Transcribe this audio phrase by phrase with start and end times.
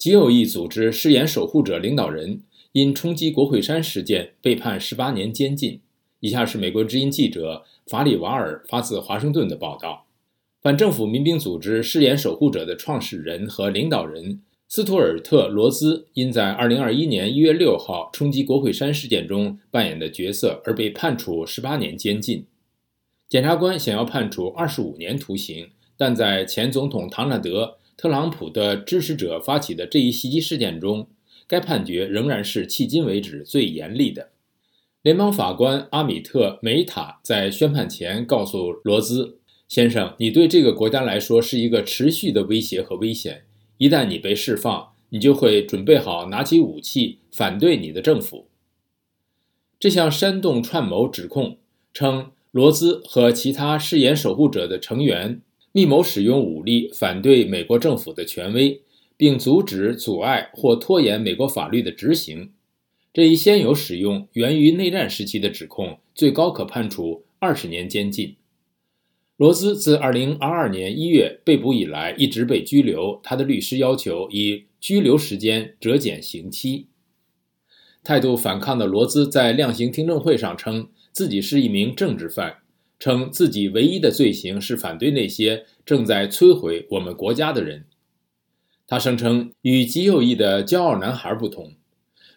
[0.00, 2.40] 极右翼组织“誓言守护者”领导人
[2.72, 5.82] 因冲击国会山事件被判十八年监禁。
[6.20, 10.06] 以下是美国之音记者法里瓦尔发自华盛顿的报道：
[10.62, 22.46] 反政府民兵组织“誓言守护者”的创始人和领导人斯图尔特·罗兹因在2021年1月6号冲击国会山事件中扮演的角色而被判处十八年监禁。
[23.28, 27.76] 检察官想要判处二十五年徒刑，但在前总统唐纳德。
[28.00, 31.06] 特朗普的支持者发起的这一袭击事件中，
[31.46, 34.30] 该判决仍然是迄今为止最严厉的。
[35.02, 39.36] 联邦法官阿米特·梅塔在宣判前告诉罗兹
[39.68, 43.44] 先生：“你对这个国家来说是一个持续的威胁和危险。
[43.76, 48.46] 一旦你被释放，你就会准备好拿起武器反对你的政府。”
[49.78, 51.58] 这项煽动串谋指控
[51.92, 55.42] 称，罗兹和其他誓言守护者的成员。
[55.72, 58.82] 密谋使用武力反对美国政府的权威，
[59.16, 62.52] 并阻止、阻碍或拖延美国法律的执行。
[63.12, 68.36] 这一先有使用源于内战时期的指控，最高可判处二十年监禁。
[69.36, 76.88] 罗兹自2022年1月被捕以来一直被拘留，他的律师要求以拘留时间折减刑期。
[78.02, 82.58] 态度反抗的罗兹在量刑听证会上称自己是一名政治犯。
[83.00, 87.86] 称自己唯一的罪行是反对那些正在摧毁我们国家的人。
[88.86, 91.72] 他声称，与极右翼的骄傲男孩不同，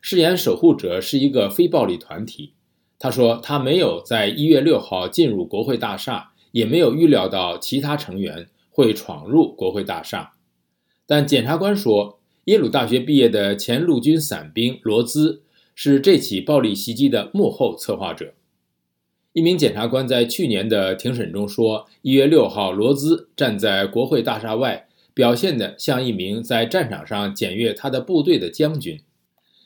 [0.00, 2.52] 誓言守护者是一个非暴力团体。
[2.98, 10.34] 他说，他没有在一月六号进入国会大厦，也没有预料到其他成员会闯入国会大厦。
[11.06, 15.42] 但检察官说，耶鲁大学毕业的前陆军伞兵罗兹
[15.74, 18.34] 是这起暴力袭击的幕后策划者。
[19.32, 29.00] 一名检察官在去年的庭审中说：“一月六号，罗兹站在国会大厦外，表现得像一名在战场上检阅他的部队的将军。”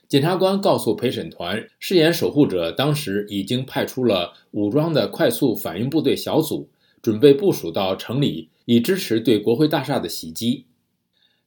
[0.07, 6.69] 检察官告诉陪审团，誓言守护者当时已经派出了武装的快速反应部队小组，
[7.03, 10.67] 准备部署到城里，以支持对国会大厦的袭击。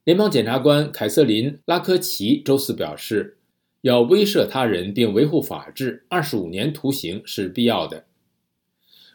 [0.04, 3.38] 联邦检察官凯瑟琳·拉科奇周四表示
[3.80, 8.04] ：“要威慑他人并维护法治，二十五年徒刑是必要的。”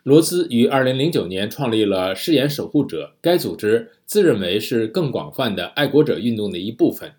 [0.06, 7.14] 罗兹于2009年创立了誓言守护者，该组织自认为是更广泛的爱国者运动的一部分。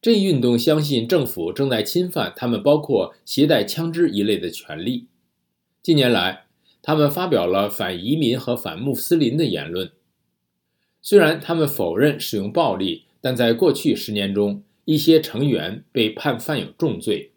[0.00, 5.06] 这一运动相信政府正在侵犯他们包括携带枪支一类的权利。
[5.82, 6.46] 近年来，
[6.80, 9.90] 他们发表了反移民和反穆斯林的言论。
[11.02, 17.32] 虽然他们否认使用暴力，但在过去十年中，一些成员被判犯有重罪。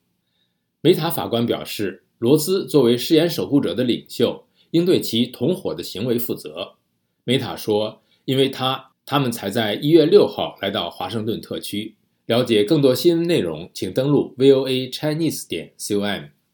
[0.82, 4.46] 梅塔法官表示，罗兹作为誓言守护者的领袖。
[4.72, 6.74] 应对其同伙的行为负责，
[7.24, 11.96] 梅塔说：“因为他他们才在一月六号来到华盛顿特区。
[12.26, 16.30] 了解更多新闻内容，请登录 VOA Chinese 点 com。”